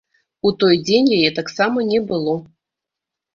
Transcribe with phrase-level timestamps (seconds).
[0.49, 2.33] У той дзень яе таксама не было.